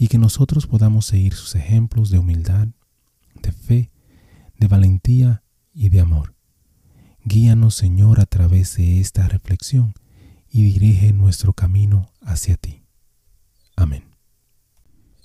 [0.00, 2.68] y que nosotros podamos seguir sus ejemplos de humildad,
[3.42, 3.90] de fe,
[4.58, 5.42] de valentía
[5.74, 6.34] y de amor.
[7.22, 9.92] Guíanos, Señor, a través de esta reflexión
[10.48, 12.82] y dirige nuestro camino hacia ti.
[13.76, 14.04] Amén.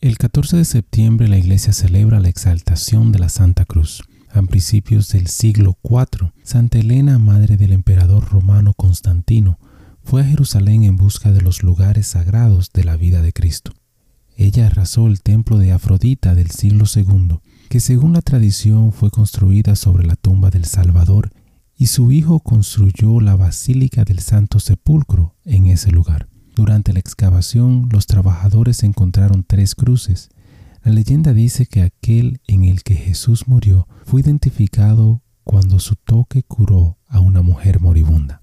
[0.00, 4.02] El 14 de septiembre la iglesia celebra la exaltación de la Santa Cruz.
[4.28, 9.60] A principios del siglo IV, Santa Elena, madre del emperador romano Constantino,
[10.02, 13.72] fue a Jerusalén en busca de los lugares sagrados de la vida de Cristo.
[14.36, 19.76] Ella arrasó el templo de Afrodita del siglo II, que según la tradición fue construida
[19.76, 21.30] sobre la tumba del Salvador
[21.76, 26.28] y su hijo construyó la Basílica del Santo Sepulcro en ese lugar.
[26.54, 30.28] Durante la excavación, los trabajadores encontraron tres cruces.
[30.84, 36.42] La leyenda dice que aquel en el que Jesús murió fue identificado cuando su toque
[36.42, 38.42] curó a una mujer moribunda.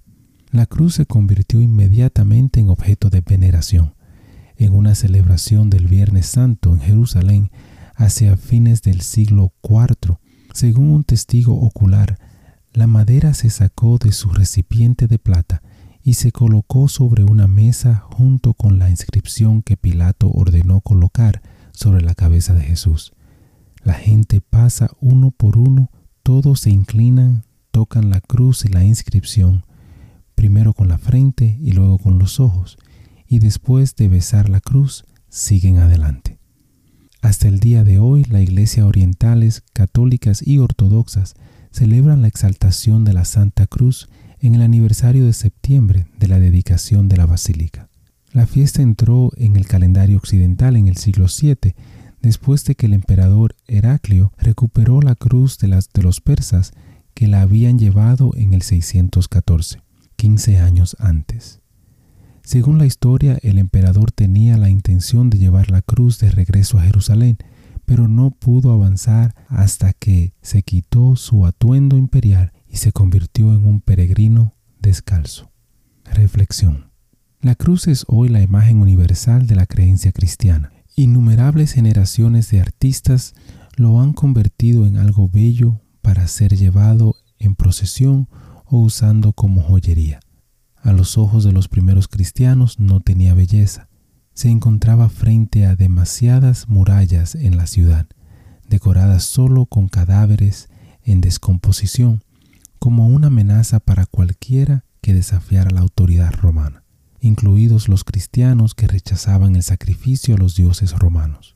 [0.52, 3.96] La cruz se convirtió inmediatamente en objeto de veneración.
[4.62, 7.50] En una celebración del Viernes Santo en Jerusalén
[7.96, 10.20] hacia fines del siglo IV,
[10.54, 12.20] según un testigo ocular,
[12.72, 15.64] la madera se sacó de su recipiente de plata
[16.04, 21.42] y se colocó sobre una mesa junto con la inscripción que Pilato ordenó colocar
[21.72, 23.14] sobre la cabeza de Jesús.
[23.84, 25.90] La gente pasa uno por uno,
[26.22, 29.66] todos se inclinan, tocan la cruz y la inscripción,
[30.36, 32.78] primero con la frente y luego con los ojos,
[33.32, 36.38] y después de besar la cruz, siguen adelante.
[37.22, 41.36] Hasta el día de hoy, la Iglesia orientales, católicas y ortodoxas
[41.72, 44.10] celebran la exaltación de la Santa Cruz
[44.42, 47.88] en el aniversario de septiembre de la dedicación de la basílica.
[48.34, 51.74] La fiesta entró en el calendario occidental en el siglo VII,
[52.22, 56.74] después de que el emperador Heraclio recuperó la cruz de, las, de los persas
[57.14, 59.82] que la habían llevado en el 614,
[60.18, 61.61] 15 años antes.
[62.44, 66.84] Según la historia, el emperador tenía la intención de llevar la cruz de regreso a
[66.84, 67.38] Jerusalén,
[67.86, 73.66] pero no pudo avanzar hasta que se quitó su atuendo imperial y se convirtió en
[73.66, 75.52] un peregrino descalzo.
[76.06, 76.92] Reflexión.
[77.42, 80.72] La cruz es hoy la imagen universal de la creencia cristiana.
[80.96, 83.34] Innumerables generaciones de artistas
[83.78, 88.28] lo han convertido en algo bello para ser llevado en procesión
[88.66, 90.20] o usando como joyería.
[90.84, 93.88] A los ojos de los primeros cristianos no tenía belleza,
[94.34, 98.08] se encontraba frente a demasiadas murallas en la ciudad,
[98.68, 100.70] decoradas solo con cadáveres
[101.04, 102.24] en descomposición,
[102.80, 106.84] como una amenaza para cualquiera que desafiara la autoridad romana,
[107.20, 111.56] incluidos los cristianos que rechazaban el sacrificio a los dioses romanos.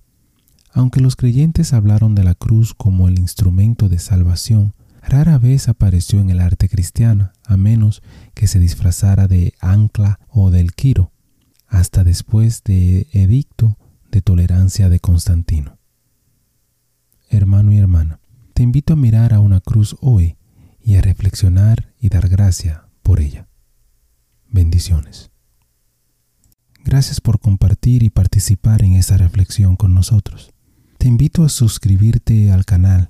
[0.72, 4.75] Aunque los creyentes hablaron de la cruz como el instrumento de salvación,
[5.08, 8.02] rara vez apareció en el arte cristiano, a menos
[8.34, 11.12] que se disfrazara de ancla o del quiro,
[11.68, 13.78] hasta después de edicto
[14.12, 15.78] de tolerancia de Constantino.
[17.30, 18.20] Hermano y hermana,
[18.54, 20.38] te invito a mirar a una cruz hoy
[20.82, 23.48] y a reflexionar y dar gracia por ella.
[24.50, 25.32] Bendiciones.
[26.84, 30.54] Gracias por compartir y participar en esta reflexión con nosotros.
[30.98, 33.10] Te invito a suscribirte al canal